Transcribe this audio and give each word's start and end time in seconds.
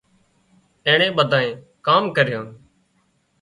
اينڻي 0.85 1.07
ٻڌُونئي 1.15 1.49
ڪام 1.85 2.03
ڪريُون 2.15 2.47